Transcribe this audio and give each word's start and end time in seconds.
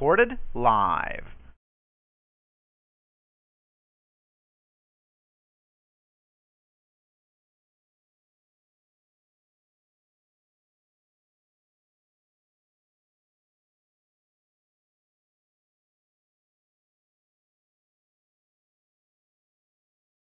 Recorded 0.00 0.30
live. 0.54 1.24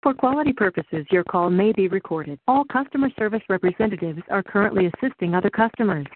For 0.01 0.15
quality 0.15 0.53
purposes, 0.53 1.05
your 1.11 1.23
call 1.23 1.51
may 1.51 1.71
be 1.71 1.87
recorded. 1.87 2.39
All 2.47 2.63
customer 2.63 3.09
service 3.15 3.43
representatives 3.47 4.23
are 4.31 4.41
currently 4.41 4.87
assisting 4.87 5.35
other 5.35 5.51
customers. 5.51 6.07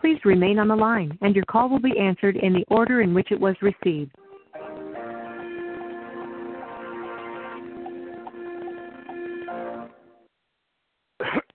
Please 0.00 0.18
remain 0.24 0.58
on 0.58 0.68
the 0.68 0.76
line, 0.76 1.16
and 1.20 1.36
your 1.36 1.44
call 1.44 1.68
will 1.68 1.78
be 1.78 1.98
answered 1.98 2.36
in 2.36 2.54
the 2.54 2.64
order 2.68 3.02
in 3.02 3.12
which 3.12 3.30
it 3.30 3.38
was 3.38 3.54
received. 3.60 4.12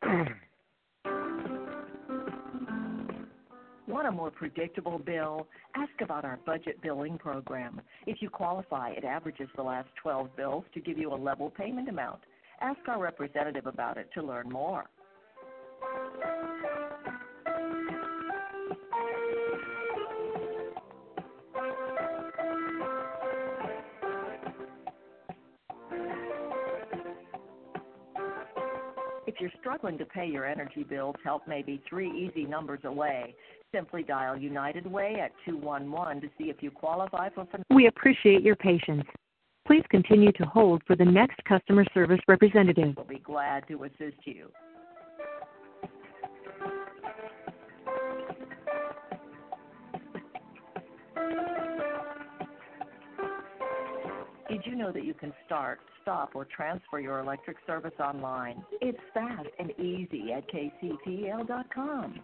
Want 3.88 4.08
a 4.08 4.12
more 4.12 4.30
predictable 4.30 5.00
bill? 5.00 5.48
Ask 5.76 5.94
about 6.02 6.24
our 6.24 6.38
budget 6.46 6.80
billing 6.84 7.18
program. 7.18 7.82
If 8.06 8.22
you 8.22 8.30
qualify, 8.30 8.92
it 8.92 9.04
averages 9.04 9.50
the 9.56 9.64
last 9.64 9.90
12 10.04 10.36
bills 10.38 10.66
to 10.76 10.80
give 10.80 11.00
you 11.00 11.12
a 11.14 11.16
level 11.16 11.50
payment 11.50 11.90
amount. 11.90 12.20
Ask 12.62 12.80
our 12.88 13.02
representative 13.02 13.66
about 13.66 13.98
it 13.98 14.10
to 14.14 14.22
learn 14.22 14.50
more. 14.52 14.86
If 29.36 29.42
you're 29.42 29.52
struggling 29.60 29.98
to 29.98 30.06
pay 30.06 30.28
your 30.28 30.46
energy 30.46 30.84
bills, 30.84 31.18
help 31.22 31.46
may 31.46 31.62
be 31.62 31.84
three 31.90 32.10
easy 32.10 32.46
numbers 32.46 32.80
away. 32.86 33.36
Simply 33.74 34.02
dial 34.02 34.38
United 34.38 34.88
Way 34.88 35.18
at 35.22 35.32
211 35.46 36.22
to 36.22 36.30
see 36.38 36.46
if 36.46 36.64
you 36.64 36.72
qualify 36.72 37.28
for. 37.32 37.46
We 37.70 37.88
appreciate 37.88 38.44
your 38.44 38.56
patience. 38.56 39.04
Please 39.68 39.84
continue 39.90 40.32
to 40.32 40.46
hold 40.46 40.84
for 40.88 40.96
the 40.96 41.04
next 41.04 41.44
customer 41.44 41.84
service 41.94 42.22
representative. 42.30 42.94
We'll 42.96 43.06
be 43.06 43.20
glad 43.20 43.68
to 43.68 43.84
assist 43.84 44.20
you. 44.24 44.48
Did 54.56 54.68
you 54.68 54.78
know 54.78 54.90
that 54.94 55.04
you 55.04 55.14
can 55.14 55.34
start, 55.46 55.82
stop, 56.02 56.34
or 56.34 56.46
transfer 56.46 56.98
your 56.98 57.20
electric 57.20 57.58
service 57.68 57.92
online? 58.00 58.64
It's 58.80 58.98
fast 59.14 59.50
and 59.60 59.72
easy 59.72 60.32
at 60.32 60.50
kcpl.com. 60.50 62.22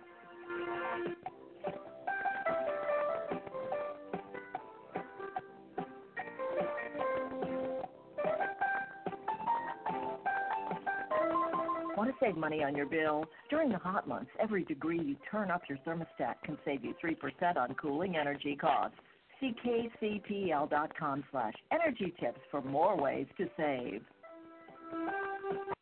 Want 11.97 12.09
to 12.09 12.15
save 12.21 12.37
money 12.37 12.63
on 12.63 12.77
your 12.77 12.85
bill? 12.85 13.25
During 13.49 13.73
the 13.73 13.77
hot 13.77 14.07
months, 14.07 14.31
every 14.39 14.63
degree 14.63 15.01
you 15.01 15.17
turn 15.29 15.51
up 15.51 15.63
your 15.67 15.79
thermostat 15.79 16.35
can 16.45 16.57
save 16.63 16.85
you 16.85 16.95
3% 17.03 17.57
on 17.57 17.73
cooling 17.73 18.15
energy 18.15 18.55
costs. 18.55 18.95
See 19.41 19.55
kcpl.com 19.65 21.23
slash 21.31 21.53
energy 21.71 22.13
tips 22.19 22.39
for 22.51 22.61
more 22.61 22.95
ways 22.95 23.25
to 23.37 23.49
save. 23.57 24.03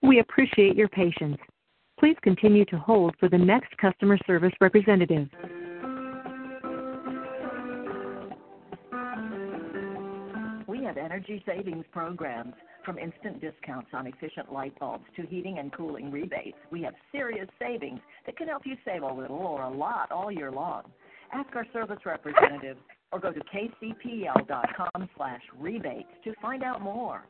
We 0.01 0.19
appreciate 0.19 0.77
your 0.77 0.87
patience. 0.87 1.37
Please 1.99 2.15
continue 2.21 2.63
to 2.65 2.77
hold 2.77 3.15
for 3.19 3.27
the 3.27 3.37
next 3.37 3.75
customer 3.77 4.17
service 4.25 4.53
representative. 4.61 5.27
We 10.65 10.83
have 10.85 10.95
energy 10.97 11.43
savings 11.45 11.85
programs. 11.91 12.53
From 12.85 12.97
instant 12.97 13.41
discounts 13.41 13.89
on 13.93 14.07
efficient 14.07 14.53
light 14.53 14.79
bulbs 14.79 15.03
to 15.17 15.23
heating 15.23 15.59
and 15.59 15.71
cooling 15.73 16.09
rebates, 16.09 16.57
we 16.71 16.81
have 16.83 16.93
serious 17.11 17.47
savings 17.59 17.99
that 18.25 18.37
can 18.37 18.47
help 18.47 18.65
you 18.65 18.77
save 18.85 19.03
a 19.03 19.13
little 19.13 19.37
or 19.37 19.63
a 19.63 19.69
lot 19.69 20.11
all 20.11 20.31
year 20.31 20.49
long. 20.49 20.83
Ask 21.33 21.53
our 21.55 21.65
service 21.73 21.99
representative 22.05 22.77
or 23.11 23.19
go 23.19 23.31
to 23.31 23.39
kcpl.com 23.39 25.09
slash 25.15 25.41
rebates 25.57 26.09
to 26.23 26.33
find 26.41 26.63
out 26.63 26.81
more. 26.81 27.23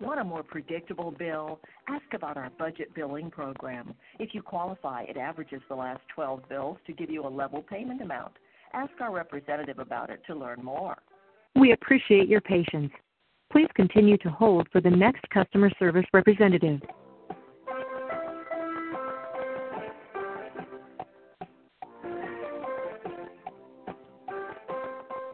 Want 0.00 0.18
a 0.18 0.24
more 0.24 0.42
predictable 0.42 1.10
bill? 1.10 1.60
Ask 1.88 2.04
about 2.14 2.36
our 2.36 2.50
budget 2.58 2.94
billing 2.94 3.30
program. 3.30 3.94
If 4.18 4.34
you 4.34 4.42
qualify, 4.42 5.02
it 5.02 5.16
averages 5.16 5.60
the 5.68 5.74
last 5.74 6.00
12 6.14 6.48
bills 6.48 6.78
to 6.86 6.92
give 6.92 7.10
you 7.10 7.26
a 7.26 7.28
level 7.28 7.62
payment 7.62 8.00
amount. 8.00 8.32
Ask 8.72 8.92
our 9.00 9.12
representative 9.12 9.78
about 9.78 10.10
it 10.10 10.20
to 10.26 10.34
learn 10.34 10.60
more. 10.62 10.96
We 11.54 11.72
appreciate 11.72 12.28
your 12.28 12.40
patience. 12.40 12.90
Please 13.52 13.68
continue 13.74 14.16
to 14.18 14.30
hold 14.30 14.68
for 14.70 14.80
the 14.80 14.90
next 14.90 15.28
customer 15.30 15.70
service 15.78 16.04
representative. 16.12 16.80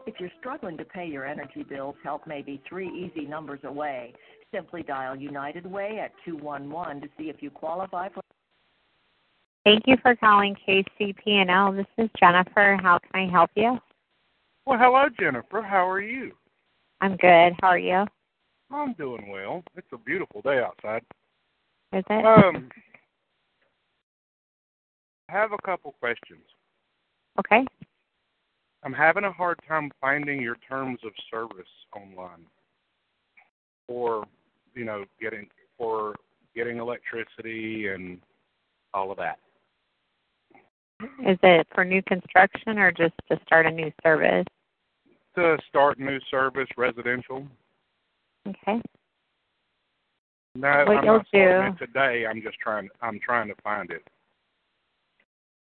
If 0.07 0.21
you're 0.21 0.31
struggling 0.39 0.77
to 0.77 0.85
pay 0.85 1.05
your 1.05 1.27
energy 1.27 1.61
bills, 1.61 1.95
help 2.03 2.25
may 2.25 2.41
be 2.41 2.59
three 2.67 2.89
easy 2.89 3.27
numbers 3.27 3.59
away. 3.63 4.13
Simply 4.51 4.81
dial 4.81 5.15
United 5.15 5.67
Way 5.67 5.99
at 6.03 6.11
211 6.25 7.01
to 7.01 7.07
see 7.19 7.25
if 7.25 7.35
you 7.43 7.51
qualify 7.51 8.09
for. 8.09 8.21
Thank 9.63 9.83
you 9.85 9.95
for 10.01 10.15
calling 10.15 10.55
KCP&L. 10.67 11.73
This 11.73 11.85
is 11.99 12.09
Jennifer. 12.19 12.79
How 12.81 12.97
can 12.97 13.27
I 13.27 13.29
help 13.31 13.51
you? 13.55 13.77
Well, 14.65 14.79
hello, 14.79 15.07
Jennifer. 15.19 15.61
How 15.61 15.87
are 15.87 16.01
you? 16.01 16.31
I'm 17.01 17.15
good. 17.17 17.53
How 17.61 17.69
are 17.69 17.79
you? 17.79 18.05
I'm 18.71 18.93
doing 18.93 19.29
well. 19.29 19.63
It's 19.75 19.87
a 19.93 19.97
beautiful 19.97 20.41
day 20.41 20.59
outside. 20.59 21.03
Is 21.93 22.03
it? 22.09 22.25
Um, 22.25 22.69
I 25.29 25.33
have 25.33 25.51
a 25.51 25.57
couple 25.65 25.93
questions. 25.99 26.43
okay. 27.39 27.65
I'm 28.83 28.93
having 28.93 29.23
a 29.23 29.31
hard 29.31 29.59
time 29.67 29.91
finding 29.99 30.41
your 30.41 30.57
terms 30.67 30.99
of 31.03 31.11
service 31.31 31.67
online 31.95 32.45
for, 33.87 34.25
you 34.75 34.85
know, 34.85 35.03
getting 35.19 35.47
for 35.77 36.15
getting 36.55 36.77
electricity 36.77 37.87
and 37.87 38.19
all 38.93 39.11
of 39.11 39.17
that. 39.17 39.39
Is 41.25 41.37
it 41.43 41.67
for 41.73 41.85
new 41.85 42.01
construction 42.03 42.79
or 42.79 42.91
just 42.91 43.13
to 43.29 43.39
start 43.45 43.65
a 43.65 43.71
new 43.71 43.91
service? 44.03 44.45
To 45.37 45.55
start 45.69 45.99
new 45.99 46.17
service, 46.31 46.67
residential. 46.77 47.45
Okay. 48.47 48.81
No, 50.55 50.83
What 50.87 50.97
I'm 50.97 51.05
you'll 51.05 51.17
not 51.17 51.25
do- 51.31 51.37
it 51.39 51.77
today. 51.77 52.25
I'm 52.25 52.41
just 52.41 52.57
trying. 52.57 52.89
I'm 53.03 53.19
trying 53.19 53.47
to 53.49 53.53
find 53.63 53.91
it. 53.91 54.01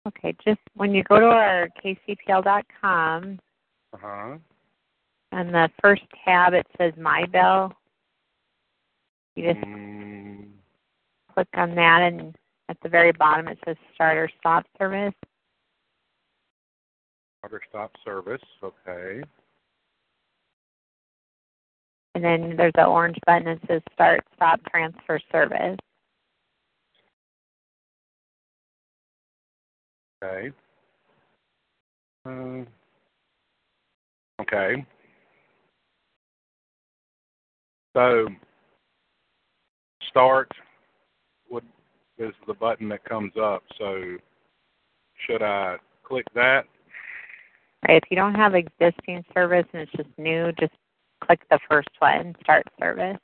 Okay. 0.08 0.36
Just 0.46 0.60
when 0.76 0.94
you 0.94 1.02
go 1.06 1.20
to 1.20 1.26
our 1.26 1.70
kcpl.com 1.84 3.40
Uh 3.94 3.98
huh. 4.00 4.38
and 5.32 5.50
the 5.52 5.72
first 5.82 6.04
tab 6.24 6.54
it 6.54 6.68
says 6.78 6.94
My 6.96 7.26
Bill. 7.26 7.74
You 9.36 9.54
just 9.54 9.66
Mm, 9.66 10.50
click 11.34 11.48
on 11.56 11.74
that 11.74 12.02
and 12.04 12.36
at 12.70 12.78
the 12.84 12.90
very 12.90 13.12
bottom 13.12 13.48
it 13.48 13.58
says 13.66 13.76
Start 13.96 14.18
or 14.18 14.30
Stop 14.40 14.68
Service. 14.78 15.16
Start 17.40 17.54
or 17.54 17.62
stop 17.68 17.92
service. 18.06 18.42
Okay. 18.62 19.24
And 22.18 22.26
then 22.26 22.58
there's 22.58 22.74
an 22.78 22.88
orange 22.88 23.20
button 23.28 23.46
that 23.46 23.60
says 23.68 23.82
Start 23.94 24.26
Stop 24.36 24.60
Transfer 24.72 25.20
Service. 25.32 25.78
Okay. 30.24 30.50
Uh, 32.26 32.64
okay. 34.42 34.84
So 37.96 38.28
start 40.10 40.52
would 41.52 41.64
is 42.18 42.34
the 42.48 42.56
button 42.56 42.90
that 42.90 43.06
comes 43.06 43.34
up. 43.40 43.62
So 43.78 44.18
should 45.28 45.44
I 45.44 45.76
click 46.04 46.26
that? 46.34 46.66
Right. 47.88 48.02
If 48.02 48.10
you 48.10 48.18
don't 48.18 48.34
have 48.34 48.56
existing 48.56 49.24
service 49.36 49.68
and 49.72 49.84
it's 49.84 49.92
just 49.92 50.10
new, 50.18 50.52
just 50.60 50.74
click 51.28 51.42
the 51.50 51.60
first 51.70 51.90
one, 52.00 52.36
Start 52.42 52.66
Service. 52.80 53.18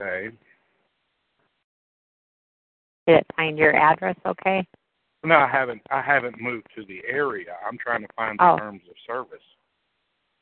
Okay. 0.00 0.30
Did 3.06 3.16
it 3.16 3.26
find 3.34 3.58
your 3.58 3.74
address 3.74 4.14
okay? 4.24 4.66
No, 5.24 5.36
I 5.36 5.48
haven't. 5.48 5.82
I 5.90 6.00
haven't 6.00 6.40
moved 6.40 6.68
to 6.76 6.84
the 6.84 7.02
area. 7.10 7.56
I'm 7.66 7.76
trying 7.78 8.02
to 8.02 8.12
find 8.14 8.38
the 8.38 8.44
Oh. 8.44 8.58
terms 8.58 8.82
of 8.88 8.96
service. 9.06 9.42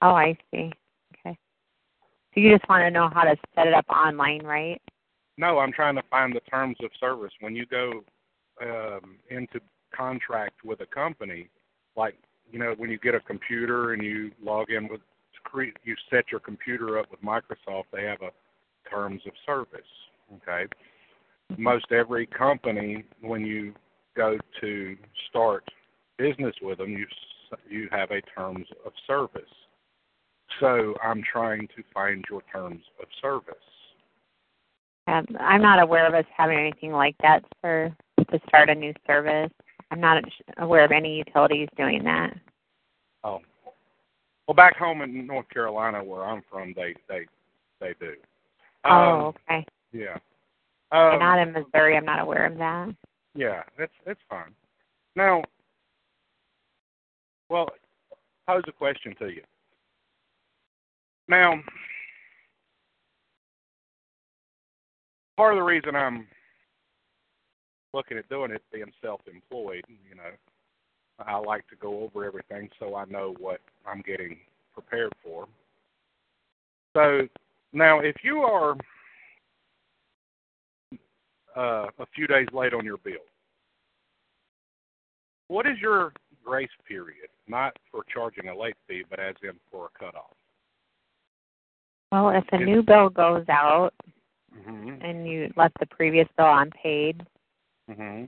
Oh, 0.03 0.15
I 0.15 0.37
see. 0.51 0.71
Okay. 1.15 1.39
So 2.35 2.41
you 2.41 2.55
just 2.55 2.69
want 2.69 2.83
to 2.83 2.91
know 2.91 3.09
how 3.09 3.23
to 3.23 3.37
set 3.55 3.67
it 3.67 3.73
up 3.73 3.89
online, 3.89 4.45
right? 4.45 4.81
No, 5.39 5.59
I'm 5.59 5.73
trying 5.73 5.95
to 5.97 6.03
find 6.11 6.35
the 6.35 6.41
terms 6.41 6.77
of 6.83 6.91
service. 7.01 7.33
When 7.41 7.57
you 7.57 7.65
go 7.67 8.05
um, 8.61 9.19
into 9.31 9.61
contract 9.95 10.65
with 10.65 10.81
a 10.81 10.87
company, 10.87 11.49
like 11.97 12.17
you 12.51 12.59
know, 12.59 12.75
when 12.77 12.91
you 12.91 12.99
get 12.99 13.15
a 13.15 13.21
computer 13.21 13.93
and 13.93 14.03
you 14.03 14.31
log 14.43 14.71
in 14.71 14.89
with, 14.89 15.01
you 15.85 15.95
set 16.11 16.25
your 16.31 16.41
computer 16.41 16.99
up 16.99 17.07
with 17.11 17.23
Microsoft. 17.23 17.85
They 17.93 18.05
have 18.05 18.21
a 18.23 18.31
terms 18.91 19.23
of 19.27 19.33
service. 19.45 19.81
Okay. 20.37 20.67
Most 21.57 21.87
every 21.93 22.27
company, 22.27 23.05
when 23.21 23.47
you 23.47 23.73
go 24.17 24.37
to 24.61 24.97
start 25.29 25.65
business 26.19 26.55
with 26.61 26.79
them, 26.79 26.91
you 26.91 27.07
you 27.69 27.89
have 27.93 28.11
a 28.11 28.21
terms 28.23 28.67
of 28.85 28.93
service. 29.07 29.43
So 30.61 30.95
I'm 31.03 31.23
trying 31.23 31.69
to 31.77 31.83
find 31.95 32.25
your 32.31 32.43
terms 32.53 32.83
of 33.01 33.07
service. 33.23 33.55
Um, 35.07 35.27
I'm 35.39 35.63
not 35.63 35.81
aware 35.81 36.07
of 36.07 36.15
us 36.15 36.25
having 36.37 36.59
anything 36.59 36.93
like 36.93 37.15
that 37.23 37.45
for 37.61 37.95
to 38.31 38.41
start 38.49 38.69
a 38.69 38.75
new 38.75 38.93
service. 39.07 39.53
I'm 39.91 40.01
not 40.01 40.23
aware 40.59 40.85
of 40.85 40.93
any 40.93 41.17
utilities 41.19 41.69
doing 41.77 42.03
that. 42.05 42.35
Oh, 43.25 43.41
well, 44.47 44.55
back 44.55 44.77
home 44.77 45.03
in 45.03 45.27
North 45.27 45.49
Carolina, 45.49 46.03
where 46.03 46.25
I'm 46.25 46.43
from, 46.51 46.73
they 46.75 46.95
they 47.09 47.27
they 47.81 47.95
do. 48.01 48.15
Um, 48.85 48.93
oh, 48.93 49.35
okay. 49.49 49.65
Yeah. 49.93 50.17
And 50.93 51.15
Um, 51.15 51.19
not 51.19 51.39
in 51.39 51.53
Missouri. 51.53 51.97
I'm 51.97 52.05
not 52.05 52.21
aware 52.21 52.47
of 52.47 52.57
that. 52.59 52.95
yeah, 53.35 53.63
that's 53.79 53.93
that's 54.05 54.21
fine. 54.29 54.55
Now, 55.17 55.43
well, 57.49 57.69
pose 58.47 58.63
a 58.69 58.73
question 58.73 59.15
to 59.19 59.29
you. 59.29 59.43
Now, 61.29 61.55
part 65.37 65.53
of 65.55 65.59
the 65.59 65.63
reason 65.65 65.97
I'm 65.97 66.27
looking 67.97 68.19
at 68.19 68.29
doing 68.29 68.51
it, 68.51 68.63
being 68.73 68.93
self-employed, 69.03 69.85
you 69.89 70.15
know, 70.15 70.31
I 71.19 71.39
like 71.39 71.67
to 71.69 71.77
go 71.77 72.01
over 72.01 72.27
everything 72.27 72.69
so 72.79 72.95
I 72.95 73.07
know 73.07 73.35
what 73.39 73.61
I'm 73.87 74.03
getting 74.07 74.37
prepared 74.75 75.13
for. 75.25 75.49
So 76.95 77.27
now, 77.73 78.01
if 78.01 78.17
you 78.23 78.41
are 78.41 78.77
uh, 81.57 81.87
a 81.99 82.07
few 82.15 82.27
days 82.27 82.47
late 82.53 82.75
on 82.75 82.85
your 82.85 82.99
bill, 82.99 83.15
what 85.49 85.67
is 85.67 85.79
your 85.81 86.13
grace 86.45 86.69
period? 86.87 87.29
Not 87.49 87.75
for 87.91 88.03
charging 88.13 88.49
a 88.49 88.57
late 88.57 88.77
fee, 88.87 89.05
but 89.09 89.19
as 89.19 89.37
in 89.43 89.53
for 89.71 89.87
a 89.87 89.99
cutoff. 89.99 90.35
Well, 92.13 92.29
if 92.31 92.45
a 92.53 92.59
new 92.59 92.83
bill 92.83 93.09
goes 93.09 93.47
out 93.49 93.95
Mm-hmm. 94.57 95.03
and 95.03 95.29
you 95.29 95.53
left 95.57 95.77
the 95.81 95.87
previous 95.87 96.27
bill 96.37 96.57
unpaid, 96.57 97.27
Mm-hmm. 97.91 98.25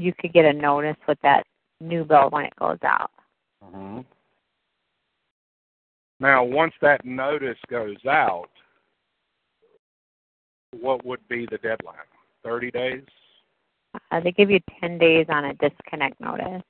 you 0.00 0.12
could 0.18 0.32
get 0.32 0.44
a 0.44 0.52
notice 0.52 0.96
with 1.08 1.18
that 1.22 1.44
new 1.80 2.04
bill 2.04 2.30
when 2.30 2.44
it 2.44 2.54
goes 2.56 2.78
out. 2.84 3.10
Mm-hmm. 3.64 4.00
Now, 6.20 6.44
once 6.44 6.72
that 6.82 7.04
notice 7.04 7.58
goes 7.68 7.96
out, 8.08 8.48
what 10.80 11.04
would 11.04 11.26
be 11.28 11.46
the 11.50 11.58
deadline? 11.58 11.96
30 12.44 12.70
days? 12.70 13.02
Uh, 14.10 14.20
they 14.20 14.30
give 14.30 14.50
you 14.50 14.60
10 14.80 14.98
days 14.98 15.26
on 15.28 15.46
a 15.46 15.54
disconnect 15.54 16.20
notice. 16.20 16.62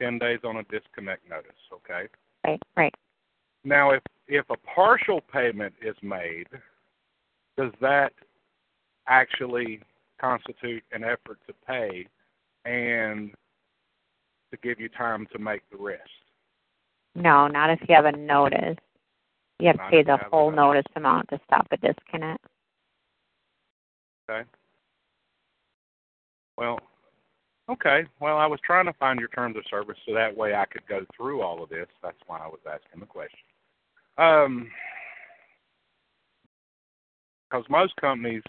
10 0.00 0.18
days 0.18 0.38
on 0.44 0.56
a 0.56 0.62
disconnect 0.64 1.28
notice, 1.28 1.52
okay? 1.72 2.08
Right, 2.44 2.62
right. 2.76 2.94
Now, 3.64 3.90
if 3.90 4.02
if 4.26 4.44
a 4.50 4.56
partial 4.74 5.20
payment 5.20 5.74
is 5.82 5.94
made, 6.02 6.48
does 7.56 7.70
that 7.80 8.12
actually 9.06 9.80
constitute 10.20 10.82
an 10.92 11.04
effort 11.04 11.38
to 11.46 11.54
pay 11.66 12.06
and 12.64 13.32
to 14.50 14.56
give 14.62 14.78
you 14.78 14.88
time 14.88 15.26
to 15.32 15.38
make 15.38 15.62
the 15.70 15.78
rest? 15.78 16.02
No, 17.14 17.46
not 17.46 17.70
if 17.70 17.80
you 17.88 17.94
have 17.94 18.06
a 18.06 18.16
notice. 18.16 18.78
You 19.58 19.68
have 19.68 19.76
to 19.76 19.88
pay 19.90 20.02
the 20.02 20.18
whole 20.30 20.50
notice. 20.50 20.84
notice 20.86 20.92
amount 20.96 21.28
to 21.28 21.40
stop 21.46 21.66
a 21.70 21.76
disconnect. 21.76 22.44
Okay. 24.28 24.48
Well, 26.56 26.78
okay. 27.70 28.04
Well, 28.20 28.38
I 28.38 28.46
was 28.46 28.60
trying 28.64 28.86
to 28.86 28.92
find 28.94 29.20
your 29.20 29.28
terms 29.28 29.56
of 29.56 29.62
service 29.70 29.96
so 30.06 30.14
that 30.14 30.36
way 30.36 30.54
I 30.54 30.64
could 30.66 30.86
go 30.88 31.04
through 31.16 31.42
all 31.42 31.62
of 31.62 31.68
this. 31.68 31.86
That's 32.02 32.16
why 32.26 32.38
I 32.38 32.48
was 32.48 32.60
asking 32.66 33.00
the 33.00 33.06
question. 33.06 33.38
Um, 34.18 34.70
because 37.50 37.64
most 37.68 37.94
companies, 37.96 38.42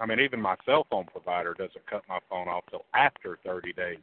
I 0.00 0.06
mean, 0.06 0.20
even 0.20 0.40
my 0.40 0.56
cell 0.64 0.86
phone 0.90 1.06
provider 1.06 1.54
doesn't 1.54 1.86
cut 1.86 2.02
my 2.08 2.18
phone 2.30 2.48
off 2.48 2.64
till 2.70 2.84
after 2.94 3.38
30 3.44 3.72
days 3.72 3.98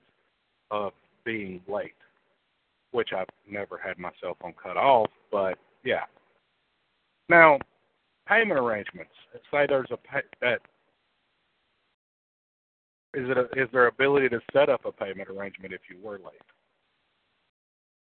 of 0.71 0.91
being 1.23 1.61
late, 1.67 1.95
which 2.91 3.09
I've 3.15 3.29
never 3.49 3.77
had 3.77 3.97
my 3.97 4.11
cell 4.21 4.37
phone 4.41 4.53
cut 4.61 4.77
off. 4.77 5.09
But 5.31 5.57
yeah. 5.83 6.03
Now, 7.29 7.59
payment 8.27 8.59
arrangements. 8.59 9.11
Say 9.51 9.65
there's 9.67 9.87
a 9.91 9.97
pay, 9.97 10.21
that 10.41 10.59
is 13.13 13.29
it 13.29 13.37
a, 13.37 13.43
is 13.61 13.69
there 13.71 13.87
ability 13.87 14.29
to 14.29 14.39
set 14.51 14.69
up 14.69 14.85
a 14.85 14.91
payment 14.91 15.29
arrangement 15.29 15.73
if 15.73 15.81
you 15.89 15.97
were 16.03 16.17
late? 16.17 16.41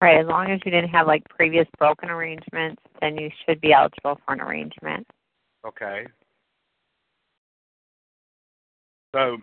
Right, 0.01 0.19
as 0.19 0.27
long 0.27 0.51
as 0.51 0.61
you 0.65 0.71
didn't 0.71 0.91
have 0.91 1.07
like 1.07 1.25
previous 1.29 1.67
broken 1.79 2.11
arrangements, 2.11 2.83
then 3.01 3.17
you 3.17 3.31
should 3.45 3.61
be 3.61 3.73
eligible 3.73 4.19
for 4.25 4.35
an 4.35 4.41
arrangement. 4.41 5.07
Okay. 5.67 6.07
So 9.17 9.39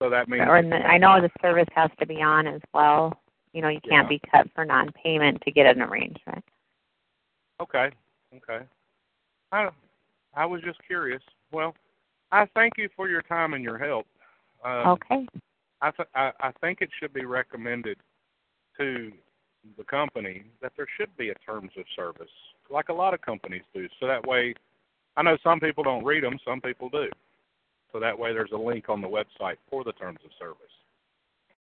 so 0.00 0.08
that 0.10 0.28
means 0.28 0.44
Or 0.46 0.56
I 0.56 0.96
know 0.96 1.20
the 1.20 1.30
service 1.42 1.66
has 1.74 1.90
to 1.98 2.06
be 2.06 2.22
on 2.22 2.46
as 2.46 2.60
well. 2.72 3.20
You 3.52 3.62
know, 3.62 3.68
you 3.68 3.80
can't 3.80 4.04
Yeah. 4.04 4.08
be 4.08 4.20
cut 4.30 4.48
for 4.54 4.64
non-payment 4.64 5.40
to 5.42 5.50
get 5.50 5.66
an 5.66 5.82
arrangement. 5.82 6.44
Okay. 7.60 7.90
Okay. 8.36 8.64
I 9.50 9.70
I 10.34 10.46
was 10.46 10.62
just 10.62 10.80
curious. 10.86 11.22
Well, 11.50 11.74
I 12.30 12.46
thank 12.54 12.74
you 12.78 12.88
for 12.94 13.08
your 13.08 13.22
time 13.22 13.54
and 13.54 13.64
your 13.64 13.78
help. 13.78 14.06
Um, 14.62 14.88
okay. 14.88 15.26
I, 15.80 15.90
th- 15.90 16.08
I 16.14 16.32
I 16.40 16.52
think 16.60 16.80
it 16.80 16.90
should 17.00 17.12
be 17.12 17.24
recommended 17.24 17.98
to 18.76 19.10
the 19.76 19.84
company 19.84 20.44
that 20.62 20.72
there 20.76 20.86
should 20.96 21.14
be 21.16 21.30
a 21.30 21.34
terms 21.34 21.72
of 21.76 21.84
service, 21.96 22.30
like 22.70 22.88
a 22.90 22.92
lot 22.92 23.14
of 23.14 23.20
companies 23.20 23.62
do. 23.74 23.88
So 23.98 24.06
that 24.06 24.24
way, 24.24 24.54
I 25.16 25.22
know 25.22 25.36
some 25.42 25.58
people 25.58 25.82
don't 25.82 26.04
read 26.04 26.22
them, 26.22 26.38
some 26.44 26.60
people 26.60 26.88
do. 26.88 27.10
So 27.92 28.00
that 28.00 28.18
way, 28.18 28.32
there's 28.32 28.52
a 28.52 28.58
link 28.58 28.88
on 28.88 29.00
the 29.00 29.08
website 29.08 29.56
for 29.70 29.84
the 29.84 29.92
terms 29.92 30.18
of 30.24 30.30
service. 30.38 30.56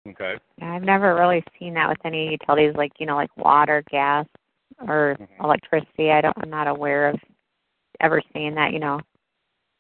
Okay. 0.07 0.36
I've 0.62 0.84
never 0.84 1.15
really 1.15 1.43
seen 1.60 1.74
that 1.74 1.89
with 1.89 1.98
any 2.05 2.31
utilities 2.31 2.75
like, 2.75 2.93
you 3.00 3.05
know, 3.05 3.15
like 3.15 3.36
water, 3.38 3.84
gas, 3.89 4.25
or 4.88 5.17
Mhm. 5.19 5.43
electricity. 5.43 6.12
I 6.12 6.22
don't 6.22 6.38
I'm 6.38 6.50
not 6.50 6.67
aware 6.67 7.10
of 7.10 7.19
ever 8.00 8.22
seeing 8.34 8.55
that, 8.55 8.72
you 8.72 8.79
know. 8.79 9.00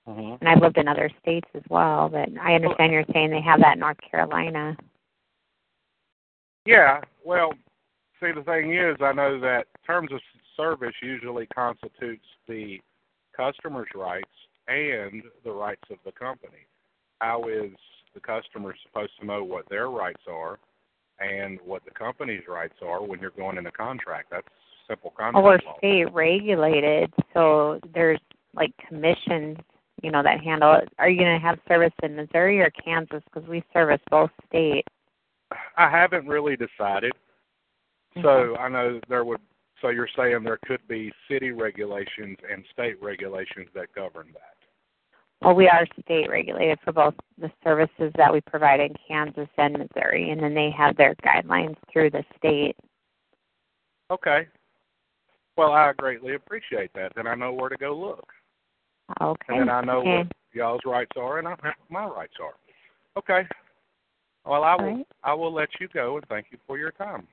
Mm-hmm. 0.07 0.35
And 0.39 0.49
I've 0.49 0.61
lived 0.61 0.77
in 0.77 0.87
other 0.87 1.09
states 1.21 1.49
as 1.53 1.63
well, 1.69 2.09
but 2.09 2.29
I 2.39 2.55
understand 2.55 2.91
you're 2.91 3.05
saying 3.11 3.29
they 3.31 3.41
have 3.41 3.59
that 3.61 3.73
in 3.73 3.79
North 3.79 3.97
Carolina. 4.01 4.77
Yeah, 6.65 7.01
well, 7.23 7.53
see, 8.19 8.31
the 8.31 8.43
thing 8.43 8.73
is, 8.73 8.97
I 9.01 9.13
know 9.13 9.39
that 9.39 9.67
terms 9.85 10.11
of 10.11 10.21
service 10.55 10.95
usually 11.01 11.47
constitutes 11.47 12.25
the 12.47 12.81
customer's 13.35 13.89
rights 13.93 14.29
and 14.67 15.23
the 15.43 15.51
rights 15.51 15.83
of 15.91 15.97
the 16.05 16.11
company. 16.11 16.65
how 17.21 17.47
is 17.47 17.71
the 18.13 18.19
customer 18.19 18.73
supposed 18.85 19.11
to 19.19 19.25
know 19.25 19.43
what 19.43 19.67
their 19.69 19.89
rights 19.89 20.23
are 20.27 20.59
and 21.19 21.59
what 21.63 21.83
the 21.85 21.91
company's 21.91 22.43
rights 22.47 22.75
are 22.81 23.03
when 23.03 23.19
you're 23.19 23.31
going 23.31 23.57
in 23.57 23.65
a 23.67 23.71
contract? 23.71 24.29
That's 24.31 24.47
simple 24.87 25.11
contract 25.11 25.43
Well, 25.43 25.57
we're 25.57 25.77
state 25.77 26.13
regulated, 26.13 27.11
so 27.33 27.79
there's 27.93 28.19
like 28.55 28.71
commissions, 28.87 29.57
you 30.01 30.11
know, 30.11 30.23
that 30.23 30.41
handle 30.41 30.73
it. 30.75 30.89
Are 30.97 31.09
you 31.09 31.19
going 31.19 31.39
to 31.39 31.45
have 31.45 31.59
service 31.67 31.93
in 32.03 32.15
Missouri 32.15 32.61
or 32.61 32.69
Kansas? 32.71 33.21
Because 33.25 33.47
we 33.47 33.63
service 33.73 34.01
both 34.09 34.29
states. 34.47 34.87
I 35.77 35.89
haven't 35.89 36.27
really 36.27 36.55
decided. 36.55 37.11
So 38.21 38.55
I 38.55 38.69
know 38.69 38.99
there 39.09 39.25
would. 39.25 39.41
So 39.81 39.89
you're 39.89 40.09
saying 40.15 40.43
there 40.43 40.59
could 40.65 40.87
be 40.87 41.11
city 41.29 41.51
regulations 41.51 42.37
and 42.49 42.63
state 42.71 43.01
regulations 43.01 43.67
that 43.75 43.93
govern 43.93 44.27
that. 44.33 44.54
Well, 45.41 45.55
we 45.55 45.67
are 45.67 45.85
state 46.01 46.29
regulated 46.29 46.79
for 46.83 46.91
both 46.91 47.13
the 47.37 47.51
services 47.63 48.11
that 48.15 48.31
we 48.31 48.41
provide 48.41 48.79
in 48.79 48.93
Kansas 49.07 49.49
and 49.57 49.77
Missouri, 49.77 50.31
and 50.31 50.41
then 50.41 50.53
they 50.55 50.71
have 50.71 50.95
their 50.97 51.15
guidelines 51.15 51.75
through 51.91 52.11
the 52.11 52.23
state. 52.37 52.75
Okay. 54.09 54.47
Well, 55.57 55.71
I 55.71 55.93
greatly 55.97 56.35
appreciate 56.35 56.91
that. 56.95 57.13
Then 57.15 57.27
I 57.27 57.35
know 57.35 57.53
where 57.53 57.69
to 57.69 57.77
go 57.77 57.95
look, 57.97 58.27
Okay. 59.21 59.45
and 59.49 59.61
then 59.61 59.69
I 59.69 59.81
know 59.81 59.99
okay. 59.99 60.17
what 60.17 60.27
y'all's 60.53 60.81
rights 60.85 61.11
are, 61.15 61.39
and 61.39 61.47
I 61.47 61.55
know 61.63 61.71
my 61.89 62.05
rights 62.05 62.35
are. 62.41 62.55
Okay. 63.17 63.47
Well, 64.45 64.63
I 64.63 64.75
will. 64.75 64.97
right. 64.97 65.07
I 65.23 65.33
will 65.33 65.53
let 65.53 65.69
you 65.79 65.87
go, 65.87 66.17
and 66.17 66.25
thank 66.27 66.47
you 66.51 66.57
for 66.67 66.77
your 66.77 66.91
time. 66.91 67.27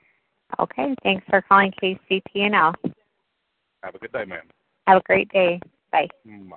Okay. 0.59 0.94
Thanks 1.02 1.25
for 1.28 1.42
calling 1.42 1.73
KCP&L. 1.82 2.75
Have 3.82 3.94
a 3.94 3.99
good 3.99 4.12
day, 4.12 4.25
ma'am. 4.25 4.49
Have 4.87 4.99
a 4.99 5.02
great 5.02 5.28
day. 5.30 5.61
Bye. 5.90 6.09
Mm, 6.26 6.49
bye. 6.49 6.56